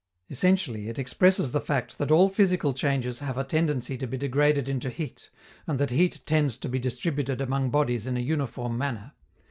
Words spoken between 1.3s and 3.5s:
the fact that all physical changes have a